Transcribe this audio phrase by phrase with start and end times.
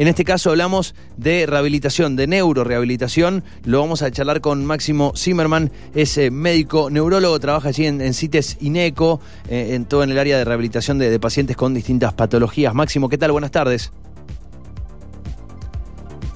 [0.00, 3.44] En este caso hablamos de rehabilitación, de neurorehabilitación.
[3.64, 8.56] Lo vamos a charlar con Máximo Zimmerman, es eh, médico neurólogo, trabaja allí en, CITES
[8.62, 12.72] INECO, eh, en todo en el área de rehabilitación de, pacientes con distintas patologías.
[12.72, 13.32] Máximo, ¿qué tal?
[13.32, 13.92] Buenas tardes.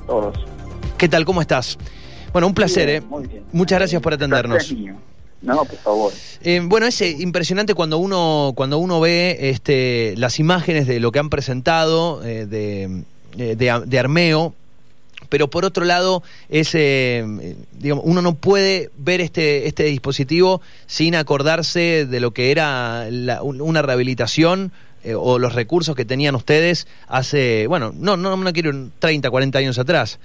[0.06, 0.36] Todos.
[0.98, 1.24] ¿Qué tal?
[1.24, 1.78] ¿Cómo estás?
[2.34, 3.02] Bueno, un placer, ¿eh?
[3.50, 4.74] Muchas gracias por atendernos.
[5.40, 6.12] No, por favor.
[6.42, 11.18] Eh, bueno, es impresionante cuando uno, cuando uno ve este, las imágenes de lo que
[11.18, 13.04] han presentado eh, de,
[13.36, 14.54] de, Armeo,
[15.28, 22.06] pero por otro lado es digamos uno no puede ver este este dispositivo sin acordarse
[22.06, 23.06] de lo que era
[23.42, 24.70] una rehabilitación
[25.16, 29.78] o los recursos que tenían ustedes hace bueno no no no quiero 30 40 años
[29.78, 30.18] atrás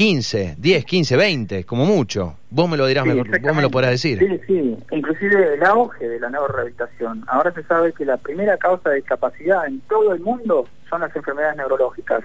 [0.00, 2.36] 15, 10, 15, 20, como mucho.
[2.50, 4.18] Vos me lo dirás mejor, vos me lo podrás decir.
[4.18, 7.22] Sí, sí, inclusive el auge de la nueva rehabilitación.
[7.26, 11.14] Ahora se sabe que la primera causa de discapacidad en todo el mundo son las
[11.14, 12.22] enfermedades neurológicas.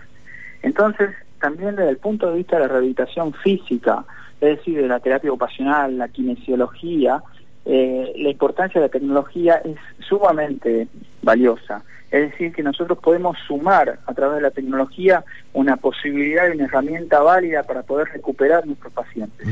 [0.65, 4.03] Entonces, también desde el punto de vista de la rehabilitación física,
[4.41, 7.21] es decir, de la terapia ocupacional, la kinesiología,
[7.65, 10.87] eh, la importancia de la tecnología es sumamente
[11.21, 11.83] valiosa.
[12.09, 16.65] Es decir, que nosotros podemos sumar a través de la tecnología una posibilidad y una
[16.65, 19.47] herramienta válida para poder recuperar nuestros pacientes.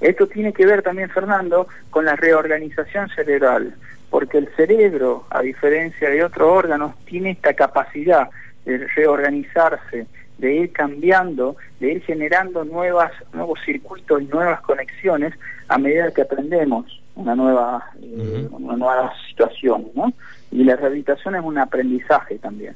[0.00, 3.72] Esto tiene que ver también, Fernando, con la reorganización cerebral,
[4.10, 8.28] porque el cerebro, a diferencia de otros órganos, tiene esta capacidad
[8.68, 15.32] de reorganizarse, de ir cambiando, de ir generando nuevas, nuevos circuitos y nuevas conexiones
[15.68, 20.12] a medida que aprendemos una nueva, eh, una nueva situación, ¿no?
[20.52, 22.74] Y la rehabilitación es un aprendizaje también.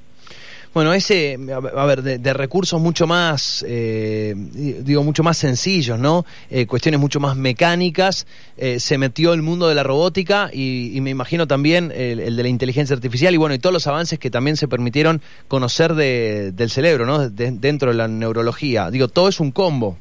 [0.75, 1.39] Bueno, ese,
[1.77, 6.25] a ver, de, recursos mucho más, eh, digo, mucho más sencillos, ¿no?
[6.51, 11.47] Eh, cuestiones mucho más mecánicas, se metió el mundo de la robótica y, me imagino
[11.47, 14.67] también el, de la inteligencia artificial y bueno, y todos los avances que también se
[14.67, 17.29] permitieron conocer del cerebro, ¿no?
[17.29, 18.91] dentro de la neurología.
[18.91, 19.99] Digo, todo es un combo.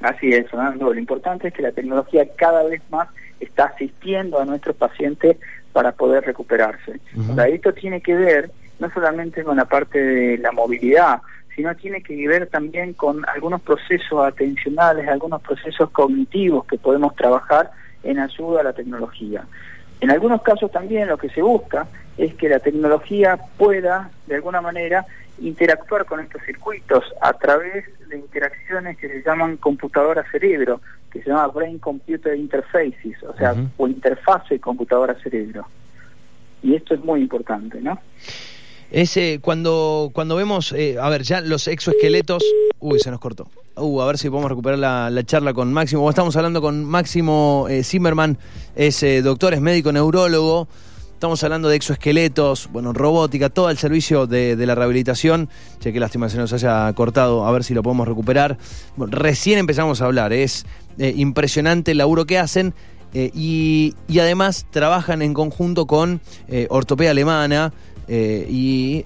[0.00, 0.92] Así es, Fernando.
[0.92, 3.08] Lo importante es que la tecnología cada vez más
[3.40, 5.36] está asistiendo a nuestros pacientes
[5.72, 7.00] para poder recuperarse.
[7.48, 8.50] esto tiene que ver
[8.82, 11.22] no solamente con la parte de la movilidad,
[11.54, 17.70] sino tiene que ver también con algunos procesos atencionales, algunos procesos cognitivos que podemos trabajar
[18.02, 19.44] en ayuda a la tecnología.
[20.00, 21.86] En algunos casos también lo que se busca
[22.18, 25.06] es que la tecnología pueda, de alguna manera,
[25.40, 30.80] interactuar con estos circuitos a través de interacciones que se llaman computadora-cerebro,
[31.12, 35.66] que se llama Brain Computer Interfaces, o sea, o interfase computadora-cerebro.
[36.64, 37.98] Y esto es muy importante, ¿no?
[38.92, 42.44] Ese, cuando, cuando vemos, eh, a ver, ya los exoesqueletos.
[42.78, 43.48] Uy, se nos cortó.
[43.74, 46.08] Uh, a ver si podemos recuperar la, charla con Máximo.
[46.10, 48.36] Estamos hablando con Máximo eh, Zimmerman,
[48.76, 50.68] es eh, doctor, es médico neurólogo.
[51.14, 55.48] Estamos hablando de exoesqueletos, bueno, robótica, todo el servicio de, la rehabilitación.
[55.80, 58.58] Che, qué lástima se nos haya cortado, a ver si lo podemos recuperar.
[58.98, 60.66] recién empezamos a hablar, es
[60.98, 62.74] eh, impresionante el laburo que hacen.
[63.14, 66.66] Eh, y, además trabajan en conjunto con eh,
[67.08, 67.72] Alemana
[68.14, 69.04] y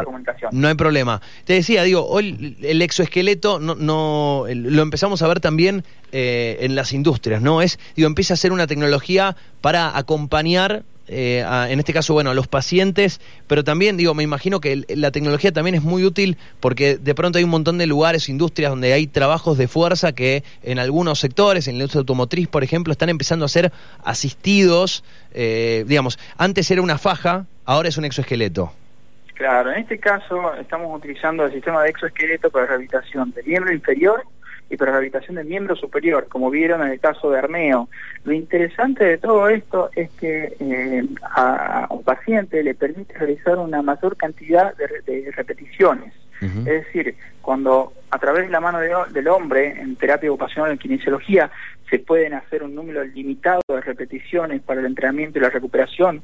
[0.53, 1.21] no hay, problema.
[1.45, 5.83] Te decía, digo, hoy el exoesqueleto no, no lo empezamos a ver también
[6.13, 7.61] eh, en las industrias, ¿no?
[7.61, 12.35] Es, digo, empieza a ser una tecnología para acompañar eh, en este caso, bueno, a
[12.35, 16.97] los pacientes, pero también, digo, me imagino que la tecnología también es muy útil porque
[16.99, 20.79] de pronto hay un montón de lugares, industrias donde hay trabajos de fuerza que en
[20.79, 23.73] algunos sectores, en la industria automotriz, por ejemplo, están empezando a ser
[24.05, 25.03] asistidos,
[25.35, 28.73] eh, digamos, antes era una faja, ahora es un exoesqueleto.
[29.35, 34.23] Claro, en este caso estamos utilizando el sistema de exoesqueleto para rehabilitación del miembro inferior
[34.71, 37.89] y para rehabilitación del miembro superior, como vieron en el caso de Armeo.
[38.25, 43.83] Lo interesante de todo esto es que eh, a, un paciente le permite realizar una
[43.83, 46.15] mayor cantidad de, repeticiones.
[46.41, 51.51] Es decir, cuando a través de la mano del hombre, en terapia ocupacional, en kinesiología,
[51.91, 56.23] se pueden hacer un número limitado de repeticiones para el entrenamiento y la recuperación,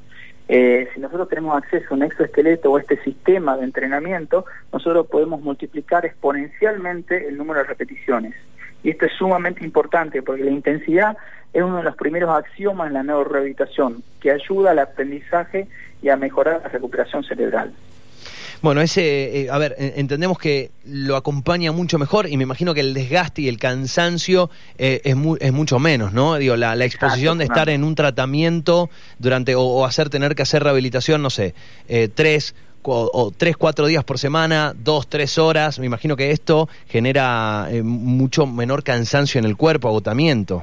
[0.48, 5.40] Eh, si nosotros tenemos acceso a un exoesqueleto o este sistema de entrenamiento, nosotros podemos
[5.40, 8.34] multiplicar exponencialmente el número de repeticiones.
[8.82, 11.16] Y esto es sumamente importante porque la intensidad
[11.52, 15.66] es uno de los primeros axiomas en la neurorehabilitación, que ayuda al aprendizaje
[16.02, 17.72] y a mejorar la recuperación cerebral.
[18.62, 22.80] Bueno, ese, eh, a ver, entendemos que lo acompaña mucho mejor y me imagino que
[22.80, 26.36] el desgaste y el cansancio eh, es, es mucho menos, ¿no?
[26.36, 28.88] Digo, la, exposición de estar en un tratamiento
[29.18, 31.54] durante, o, hacer, tener que hacer rehabilitación, no sé,
[31.88, 32.54] eh, tres
[32.88, 38.46] o, tres, cuatro días por semana, dos, tres horas, me imagino que esto genera mucho
[38.46, 40.62] menor cansancio en el cuerpo, agotamiento.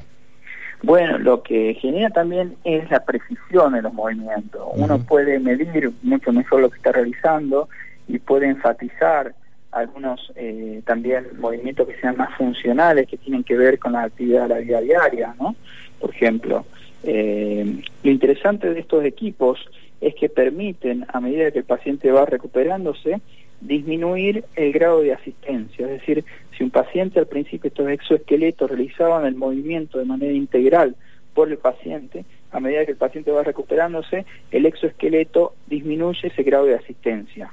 [0.83, 4.61] Bueno, lo que genera también es la precisión en los movimientos.
[4.75, 7.69] Uno puede medir mucho mejor lo que está realizando
[8.09, 9.33] y puede enfatizar
[9.71, 14.43] algunos eh, también movimientos que sean más funcionales, que tienen que ver con la actividad
[14.43, 15.55] de la vida diaria, ¿no?
[16.01, 16.65] Por ejemplo,
[17.03, 19.59] eh, lo interesante de estos equipos
[20.01, 23.21] es que permiten, a medida que el paciente va recuperándose,
[23.61, 25.85] disminuir el grado de asistencia.
[25.85, 26.25] Es decir,
[26.57, 30.95] si un paciente al principio estos exoesqueletos realizaban el movimiento de manera integral
[31.33, 36.65] por el paciente, a medida que el paciente va recuperándose, el exoesqueleto disminuye ese grado
[36.65, 37.49] de asistencia.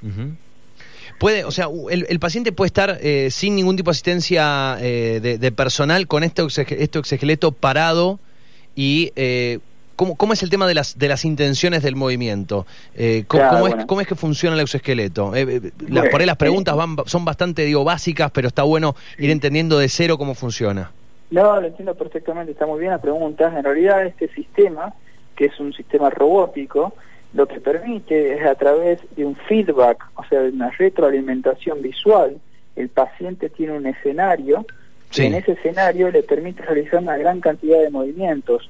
[1.19, 5.51] Puede, o sea, el, paciente puede estar eh, sin ningún tipo de asistencia eh, de,
[5.51, 8.19] personal con este, este exoesqueleto parado
[8.75, 9.59] y eh,
[10.17, 12.65] ¿Cómo, es el tema de las, de las intenciones del movimiento?
[12.95, 15.35] Eh, ¿cómo, es, que funciona el exoesqueleto?
[15.35, 18.95] Eh, eh, las, por ahí las preguntas van, son bastante digo, básicas, pero está bueno
[19.19, 20.89] ir entendiendo de cero cómo funciona.
[21.29, 23.53] No, lo entiendo perfectamente, está muy bien la pregunta.
[23.55, 24.91] En realidad este sistema,
[25.35, 26.95] que es un sistema robótico,
[27.35, 32.37] lo que permite es a través de un feedback, o sea, de una retroalimentación visual,
[32.75, 34.65] el paciente tiene un escenario,
[35.17, 38.69] en ese escenario le permite realizar una gran cantidad de movimientos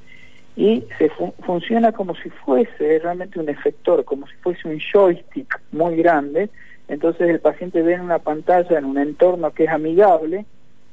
[0.56, 1.10] y se
[1.46, 6.50] funciona como si fuese realmente un efector, como si fuese un joystick muy grande.
[6.88, 10.46] Entonces el paciente ve en una pantalla, en un entorno que es amigable,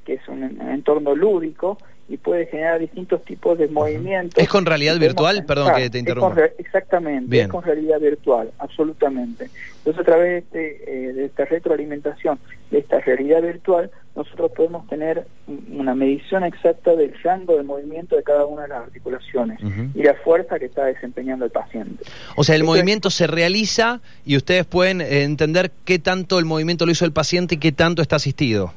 [0.05, 1.79] que es un entorno lúdico,
[2.09, 4.43] y puede generar distintos tipos de movimientos.
[4.43, 5.45] ¿Es con realidad virtual?
[5.45, 6.45] Perdón que te interrumpa.
[6.57, 9.51] exactamente, es con realidad virtual, absolutamente.
[9.79, 12.39] Entonces a través de, este, eh, de esta retroalimentación,
[12.71, 18.25] de esta realidad virtual, nosotros podemos tener una medición exacta del rango de movimiento de
[18.25, 19.61] cada una de las articulaciones
[19.95, 22.05] y la fuerza que está desempeñando el paciente.
[22.35, 26.91] O sea, el movimiento se realiza y ustedes pueden entender qué tanto el movimiento lo
[26.91, 28.75] hizo el paciente y qué tanto está asistido.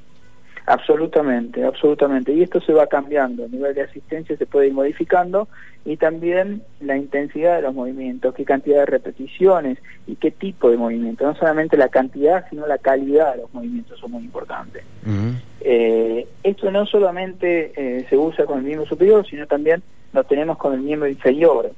[0.71, 2.31] Absolutamente, absolutamente.
[2.31, 5.49] Y esto se va cambiando, el nivel de asistencia se puede ir modificando
[5.83, 10.77] y también la intensidad de los movimientos, qué cantidad de repeticiones y qué tipo de
[10.77, 11.25] movimiento.
[11.25, 14.85] No solamente la cantidad, sino la calidad de los movimientos son muy importantes.
[15.59, 19.83] Eh, esto no solamente eh, se usa con el miembro superior, sino también
[20.13, 21.69] lo tenemos con el miembro inferior.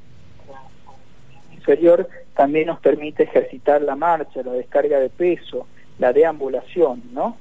[1.50, 5.66] El inferior también nos permite ejercitar la marcha, la descarga de peso,
[5.98, 7.38] la deambulación, ¿no?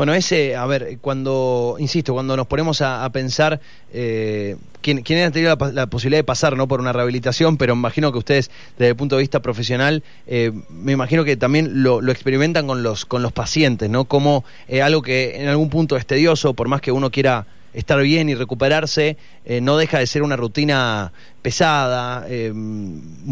[0.00, 3.60] Bueno, ese, a ver, cuando, insisto, cuando nos ponemos a, pensar,
[3.92, 8.10] eh, ¿quién, quién ha tenido la, posibilidad de pasar no por una rehabilitación, pero imagino
[8.10, 12.66] que ustedes, desde el punto de vista profesional, eh, me imagino que también lo, experimentan
[12.66, 14.06] con los, con los pacientes, ¿no?
[14.06, 17.44] Como eh, algo que en algún punto es tedioso, por más que uno quiera
[17.74, 21.12] estar bien y recuperarse, eh, no deja de ser una rutina
[21.42, 22.52] pesada, eh,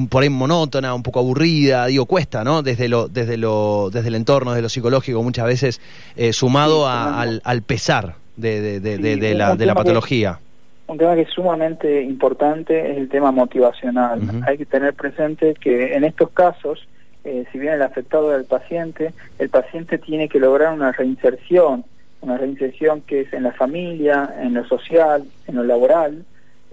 [0.08, 2.62] por ahí monótona, un poco aburrida, digo, cuesta, ¿no?
[2.62, 5.80] Desde lo, desde lo, desde el entorno, desde lo psicológico, muchas veces
[6.16, 10.38] eh, sumado al, al, pesar de, de, la, de la patología.
[10.86, 14.20] un tema que es sumamente importante es el tema motivacional.
[14.46, 16.86] Hay que tener presente que en estos casos,
[17.24, 21.84] si bien el afectado es el paciente, el paciente tiene que lograr una reinserción
[22.20, 26.24] una reinserción que es en la familia, en lo social, en lo laboral,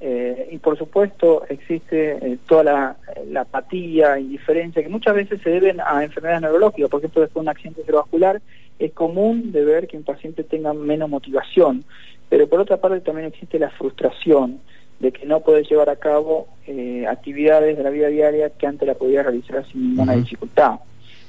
[0.01, 2.97] eh, y por supuesto existe eh, toda la,
[3.29, 7.49] la, apatía, indiferencia, que muchas veces se deben a enfermedades neurológicas, por ejemplo, después de
[7.49, 8.41] un accidente cerebrovascular,
[8.77, 11.85] es común de ver que un paciente tenga menos motivación,
[12.29, 14.59] pero por otra parte también existe la frustración
[14.99, 18.87] de que no puede llevar a cabo eh, actividades de la vida diaria que antes
[18.87, 20.79] la podía realizar sin ninguna dificultad.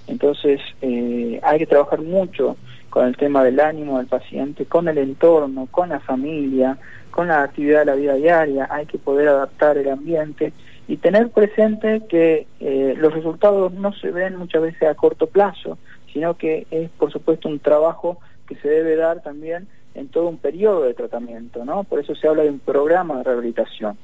[0.06, 2.56] Entonces hay que trabajar mucho
[2.90, 6.78] con el tema del ánimo del paciente, con el entorno, con la familia,
[7.10, 10.52] con la actividad de la vida diaria, hay que poder adaptar el ambiente
[10.88, 15.78] y tener presente que eh, los resultados no se ven muchas veces a corto plazo,
[16.12, 20.36] sino que es por supuesto un trabajo que se debe dar también en todo un
[20.36, 21.84] periodo de tratamiento, ¿no?
[21.84, 23.96] Por eso se habla de un programa de rehabilitación.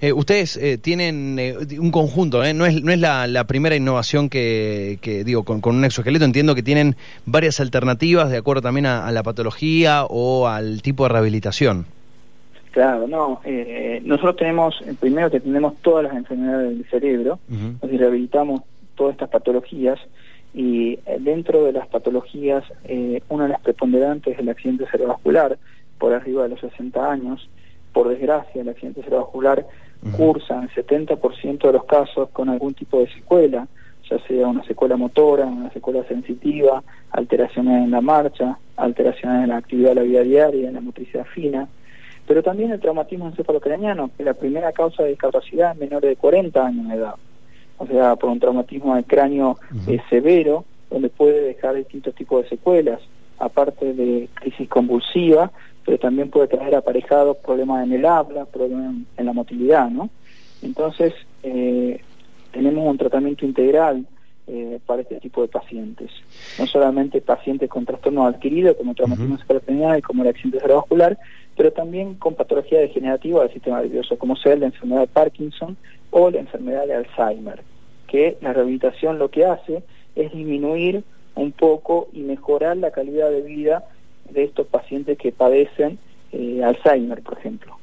[0.00, 5.22] Eh, ustedes eh, tienen eh, un conjunto, no es, no es la, primera innovación que,
[5.24, 10.04] digo, con, un exoesqueleto, entiendo que tienen varias alternativas de acuerdo también a, la patología
[10.04, 11.86] o al tipo de rehabilitación.
[12.70, 13.40] Claro, no.
[13.44, 18.62] Eh, nosotros tenemos, primero que tenemos todas las enfermedades del cerebro, uh rehabilitamos
[18.96, 19.98] todas estas patologías
[20.54, 25.58] y eh, dentro de las patologías, eh, una de las preponderantes es el accidente cerebrovascular,
[25.98, 27.48] por arriba de los 60 años.
[27.94, 29.66] Por desgracia, el accidente cerebrovascular
[30.16, 33.68] cursa en 70% de los casos con algún tipo de secuela,
[34.10, 36.82] ya sea una secuela motora, una secuela sensitiva,
[37.12, 41.24] alteraciones en la marcha, alteraciones en la actividad de la vida diaria, en la motricidad
[41.24, 41.68] fina.
[42.26, 46.16] Pero también el traumatismo encefalocraniano, que es la primera causa de discapacidad en menores de
[46.16, 47.14] 40 años de edad.
[47.78, 52.48] O sea, por un traumatismo de cráneo eh, severo, donde puede dejar distintos tipos de
[52.48, 53.00] secuelas,
[53.38, 55.50] aparte de crisis convulsiva,
[55.84, 60.10] pero también puede traer aparejados problemas en el habla, problemas en la motilidad, ¿no?
[60.62, 61.12] Entonces,
[61.42, 62.00] eh,
[62.52, 64.06] tenemos un tratamiento integral
[64.46, 66.10] eh, para este tipo de pacientes.
[66.58, 71.18] No solamente pacientes con trastornos adquiridos como traumatismo uh y como el accidente cerebrovascular,
[71.56, 75.76] pero también con patología degenerativa del sistema nervioso, como sea la enfermedad de Parkinson
[76.10, 77.62] o la enfermedad de Alzheimer,
[78.06, 79.82] que la rehabilitación lo que hace
[80.14, 83.84] es disminuir un poco y mejorar la calidad de vida
[84.34, 85.98] de estos pacientes que padecen
[86.32, 87.78] eh, Alzheimer, por ejemplo.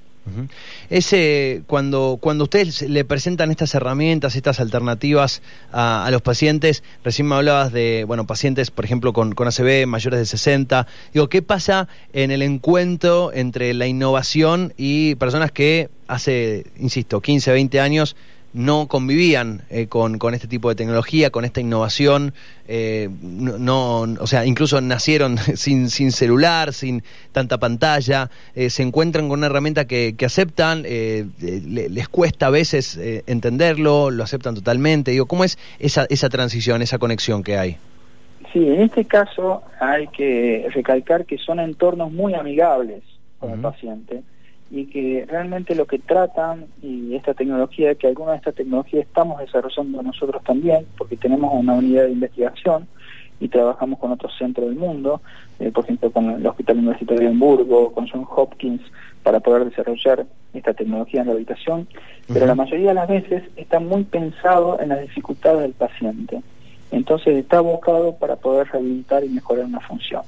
[0.89, 5.41] Ese, cuando, cuando ustedes le presentan estas herramientas, estas alternativas
[5.71, 10.19] a, los pacientes, recién me hablabas de, bueno, pacientes, por ejemplo, con, con ACV mayores
[10.19, 16.65] de 60, digo, ¿qué pasa en el encuentro entre la innovación y personas que hace,
[16.77, 18.15] insisto, 15, 20 años
[18.53, 22.33] no convivían eh, con, con, este tipo de tecnología, con esta innovación,
[22.67, 29.29] eh, no, o sea, incluso nacieron sin, sin celular, sin tanta pantalla, eh, se encuentran
[29.29, 35.11] con una herramienta que, que aceptan, les cuesta a veces entenderlo, lo aceptan totalmente.
[35.11, 37.77] Digo, ¿cómo es esa, esa transición, esa conexión que hay?
[38.51, 43.03] Sí, en este caso hay que recalcar que son entornos muy amigables
[43.39, 44.23] con el paciente
[44.71, 49.39] y que realmente lo que tratan y esta tecnología, que alguna de estas tecnologías estamos
[49.39, 52.87] desarrollando nosotros también, porque tenemos una unidad de investigación
[53.41, 55.21] y trabajamos con otros centros del mundo,
[55.59, 58.81] eh, por ejemplo con el Hospital Universitario de Hamburgo, con John Hopkins,
[59.23, 61.87] para poder desarrollar esta tecnología en la habitación,
[62.31, 66.41] pero la mayoría de las veces está muy pensado en las dificultades del paciente.
[66.91, 70.23] Entonces está abocado para poder rehabilitar y mejorar una función.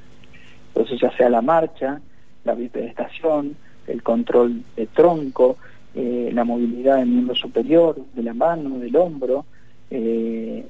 [0.68, 2.00] Entonces ya sea la marcha,
[2.44, 5.56] la bipedestación, el control de tronco,
[5.94, 9.44] eh, la movilidad del miembro superior, de la mano, del hombro.
[9.90, 10.66] Eh,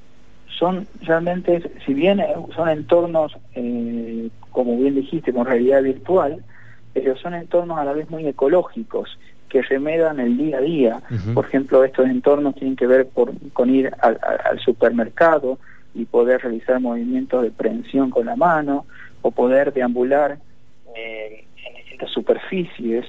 [0.57, 2.21] son realmente, si bien
[2.55, 6.43] son entornos, eh, como bien dijiste, con realidad virtual,
[6.93, 9.17] pero son entornos a la vez muy ecológicos
[9.49, 11.01] que remedan el día a día.
[11.33, 15.59] Por ejemplo, estos entornos tienen que ver por, con ir al, al supermercado
[15.93, 18.85] y poder realizar movimientos de prehensión con la mano
[19.21, 20.37] o poder deambular
[20.95, 21.44] eh,
[21.95, 23.05] distintas superficies,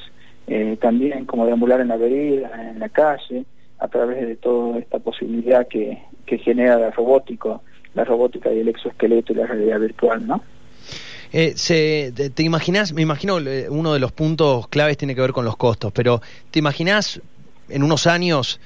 [0.46, 3.44] eh, también como deambular en la vereda, en la calle,
[3.78, 7.60] a través de toda esta posibilidad que, que genera la robótica,
[7.94, 10.42] la robótica y el exoesqueleto y la realidad virtual, ¿no?
[11.32, 15.32] Eh, se, te, imaginas, me imagino eh, uno de los puntos claves tiene que ver
[15.32, 17.20] con los costos, pero ¿te imaginas
[17.68, 18.60] en unos años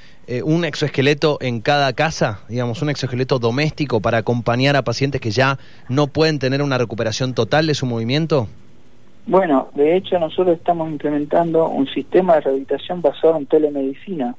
[0.45, 5.59] un exoesqueleto en cada casa, digamos, un exoesqueleto doméstico para acompañar a pacientes que ya
[5.89, 8.47] no pueden tener una recuperación total de su movimiento?
[9.27, 14.35] Bueno, de hecho nosotros estamos implementando un sistema de rehabilitación basado en telemedicina,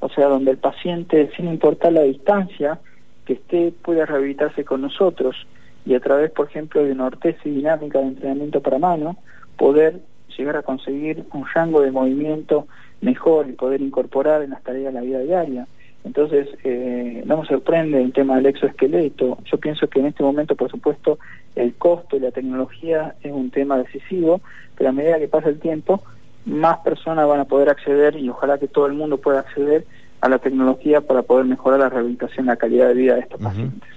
[0.00, 2.80] o sea, donde el paciente, sin importar la distancia
[3.24, 5.46] que esté, pueda rehabilitarse con nosotros
[5.84, 9.16] y a través, por ejemplo, de una ortesis dinámica de entrenamiento para mano,
[9.56, 10.00] poder
[10.36, 12.66] llegar a conseguir un rango de movimiento
[13.00, 15.66] mejor y poder incorporar en las tareas de la vida diaria.
[16.04, 19.38] Entonces, eh, no me sorprende el tema del exoesqueleto.
[19.44, 21.18] Yo pienso que en este momento, por supuesto,
[21.54, 24.40] el costo y la tecnología es un tema decisivo,
[24.76, 26.02] pero a medida que pasa el tiempo,
[26.44, 29.86] más personas van a poder acceder y ojalá que todo el mundo pueda acceder
[30.20, 33.40] a la tecnología para poder mejorar la rehabilitación y la calidad de vida de estos
[33.40, 33.88] pacientes.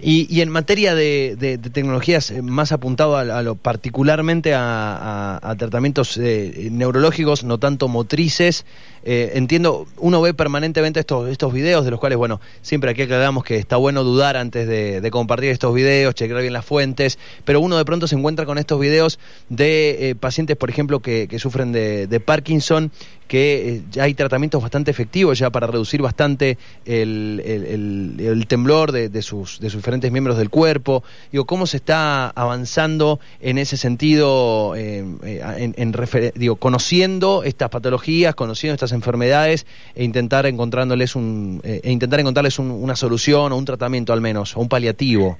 [0.00, 7.44] Y, en materia de, tecnologías eh, más apuntado a, lo particularmente a, tratamientos eh, neurológicos,
[7.44, 8.66] no tanto motrices,
[9.04, 13.44] eh, entiendo, uno ve permanentemente estos, estos videos de los cuales, bueno, siempre aquí aclaramos
[13.44, 17.76] que está bueno dudar antes de, compartir estos videos, chequear bien las fuentes, pero uno
[17.76, 19.18] de pronto se encuentra con estos videos
[19.48, 22.90] de pacientes, por ejemplo, que, sufren de, Parkinson,
[23.28, 29.70] que ya hay tratamientos bastante efectivos ya para reducir bastante el, temblor de, sus, de
[29.70, 31.02] sus diferentes miembros del cuerpo.
[31.30, 35.94] Digo, ¿cómo se está avanzando en ese sentido, eh, en,
[36.34, 42.58] digo, conociendo estas patologías, conociendo estas enfermedades e intentar encontrándoles un, eh, e intentar encontrarles
[42.58, 45.38] una solución o un tratamiento al menos, o un paliativo?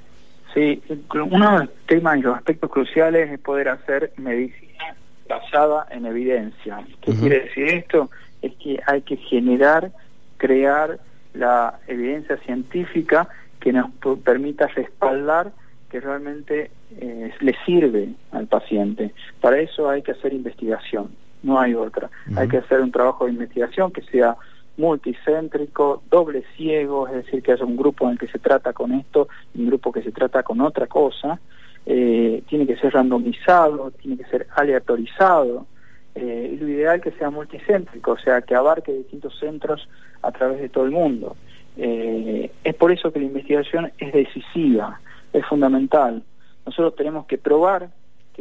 [0.55, 0.83] Sí,
[1.15, 4.95] uno de los temas y los aspectos cruciales es poder hacer medicina
[5.29, 6.85] basada en evidencia.
[7.01, 8.11] ¿Qué quiere decir esto?
[8.43, 9.93] Es que hay que generar,
[10.37, 10.99] crear
[11.33, 13.29] la evidencia científica
[13.61, 13.91] que nos
[14.23, 15.53] permita respaldar
[15.91, 19.13] que realmente eh, le sirve al paciente.
[19.41, 21.11] Para eso hay que hacer investigación,
[21.43, 22.11] no hay otra.
[22.37, 24.37] Hay que hacer un trabajo de investigación que sea
[24.77, 28.93] multicéntrico, doble ciego, es decir, que haya un grupo en el que se trata con
[28.93, 31.39] esto y un grupo que se trata con otra cosa.
[31.85, 35.67] Eh, tiene que ser randomizado, tiene que ser aleatorizado.
[36.15, 39.89] Eh, lo ideal que sea multicéntrico, o sea, que abarque distintos centros
[40.23, 41.37] a través de todo el mundo.
[41.77, 45.01] Eh, es por eso que la investigación es decisiva,
[45.33, 46.23] es fundamental.
[46.67, 47.89] Nosotros tenemos que probar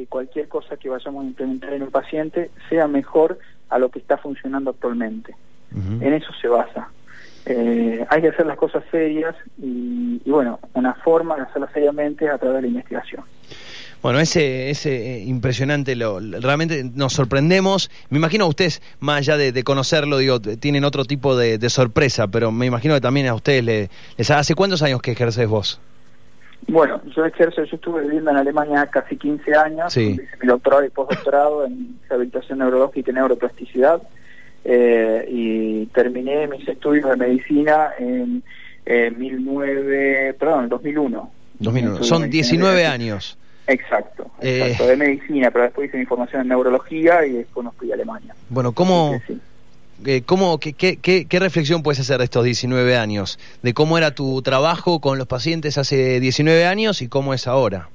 [0.01, 3.37] que cualquier cosa que vayamos a implementar en un paciente sea mejor
[3.69, 5.35] a lo que está funcionando actualmente.
[5.73, 6.89] En eso se basa.
[7.45, 12.25] Eh, hay que hacer las cosas serias y, y, bueno, una forma de hacerlas seriamente
[12.25, 13.23] es a través de la investigación.
[14.01, 17.89] Bueno, ese, ese eh, impresionante, lo, realmente nos sorprendemos.
[18.09, 22.51] Me imagino a ustedes, más allá de, conocerlo, digo, tienen otro tipo de, sorpresa, pero
[22.51, 25.79] me imagino que también a ustedes les, les ¿Hace cuántos años que ejerces vos?
[26.67, 30.19] Bueno, yo ejerzo, yo estuve viviendo en Alemania casi 15 años, sí.
[30.41, 34.01] mi doctorado y postdoctorado en rehabilitación neurológica y neuroplasticidad.
[34.63, 38.43] Eh, y terminé mis estudios de medicina en
[38.85, 41.31] eh, 2009, perdón, 2001.
[41.59, 42.03] 2001.
[42.03, 43.37] Son 19 años.
[43.67, 47.75] Exacto, eh, exacto, de medicina, pero después hice mi formación en neurología y después nos
[47.75, 48.35] fui a Alemania.
[48.49, 49.21] Bueno, ¿cómo,
[50.05, 53.39] eh, ¿cómo qué, qué, qué, reflexión puedes hacer de estos 19 años?
[53.61, 57.89] De cómo era tu trabajo con los pacientes hace 19 años y cómo es ahora.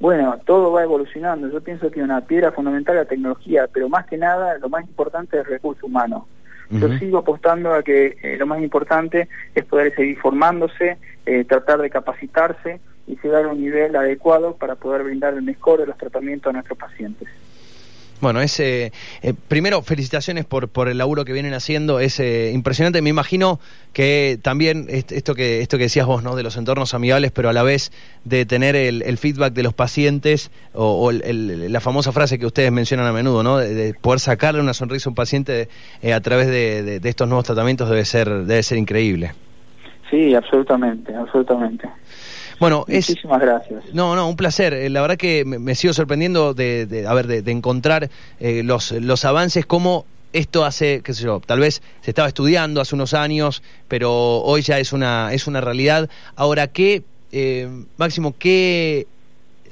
[0.00, 1.48] Bueno, todo va evolucionando.
[1.48, 4.82] Yo pienso que una piedra fundamental es la tecnología, pero más que nada lo más
[4.84, 6.26] importante es el recurso humano.
[6.70, 11.82] Yo sigo apostando a que eh, lo más importante es poder seguir formándose, eh, tratar
[11.82, 15.98] de capacitarse y llegar a un nivel adecuado para poder brindar el mejor de los
[15.98, 17.28] tratamientos a nuestros pacientes.
[18.22, 18.92] Bueno, es, eh,
[19.48, 23.02] primero, felicitaciones por, por el laburo que vienen haciendo, es eh, impresionante.
[23.02, 23.58] Me imagino
[23.92, 26.36] que también esto que, esto que decías vos, ¿no?
[26.36, 27.90] De los entornos amigables, pero a la vez
[28.24, 33.12] de tener el, feedback de los pacientes o, la famosa frase que ustedes mencionan a
[33.12, 33.58] menudo, ¿no?
[33.58, 35.68] De, poder sacarle una sonrisa a un paciente
[36.00, 39.32] eh, a través de, de, estos nuevos tratamientos debe ser, debe ser increíble.
[40.10, 41.88] Sí, absolutamente, absolutamente.
[42.62, 43.82] Bueno, Muchísimas gracias.
[43.92, 44.72] No, no, un placer.
[44.72, 48.92] Eh, la verdad que me, sigo sorprendiendo de, de, a ver, de, encontrar eh, los,
[48.92, 53.14] los avances, cómo esto hace, qué sé yo, tal vez se estaba estudiando hace unos
[53.14, 56.08] años, pero hoy ya es una, es una realidad.
[56.36, 59.08] Ahora, ¿qué, eh, Máximo, qué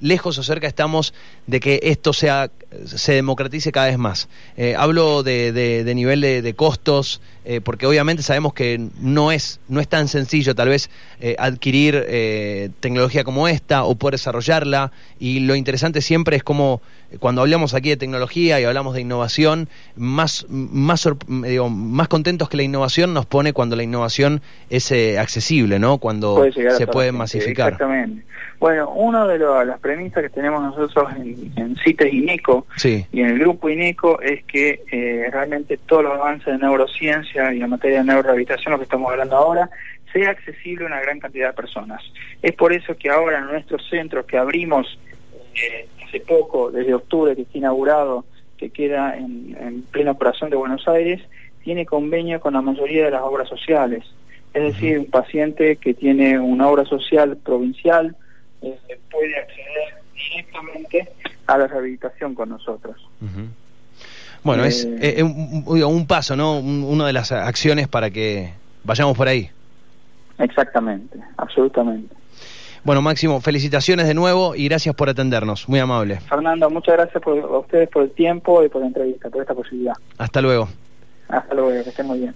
[0.01, 1.15] lejos o cerca estamos
[1.47, 2.51] de que esto sea
[2.85, 4.29] se democratice cada vez más.
[4.57, 9.81] Eh, hablo de, de, nivel de, costos, eh, porque obviamente sabemos que no es, no
[9.81, 14.93] es tan sencillo tal vez eh, adquirir tecnología como esta o poder desarrollarla.
[15.19, 16.81] Y lo interesante siempre es como
[17.19, 22.57] cuando hablamos aquí de tecnología y hablamos de innovación, más, más, digo, más contentos que
[22.57, 25.99] la innovación nos pone cuando la innovación es accesible, ¿no?
[25.99, 27.73] Cuando se puede masificar.
[27.73, 28.25] Exactamente.
[28.61, 32.67] Bueno, una de las premisas que tenemos nosotros en, en CITES y NICO
[33.11, 37.63] y en el grupo INECO es que eh, realmente todos los avances de neurociencia y
[37.63, 39.71] en materia de neurorehabilitación, lo que estamos hablando ahora,
[40.13, 42.03] sea accesible a una gran cantidad de personas.
[42.43, 44.99] Es por eso que ahora en nuestros centros que abrimos
[45.55, 48.27] eh, hace poco, desde octubre que está inaugurado,
[48.59, 51.23] que queda en, en pleno corazón de Buenos Aires,
[51.65, 54.05] tiene convenio con la mayoría de las obras sociales.
[54.53, 58.17] Es decir, un paciente que tiene una obra social provincial,
[58.63, 61.09] eh, puede acceder directamente
[61.47, 62.97] a la rehabilitación con nosotros.
[64.43, 66.59] Bueno, es, eh, un, paso, ¿no?
[66.59, 68.53] una de las acciones para que
[68.85, 69.51] vayamos por ahí.
[70.39, 72.15] Exactamente, absolutamente.
[72.83, 75.69] Bueno, Máximo, felicitaciones de nuevo y gracias por atendernos.
[75.69, 76.21] Muy amable.
[76.21, 79.55] Fernando, muchas gracias por, a ustedes por el tiempo y por la entrevista, por esta
[79.55, 79.95] posibilidad.
[80.17, 80.69] Hasta luego.
[81.29, 82.35] Hasta luego, que estén muy bien.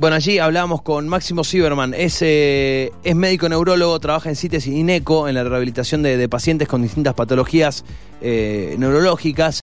[0.00, 4.78] Bueno, allí hablamos con Máximo Sieberman, es, eh, es médico neurólogo, trabaja en CITES y
[4.78, 7.84] INECO en la rehabilitación de, pacientes con distintas patologías
[8.22, 9.56] eh, neurológicas.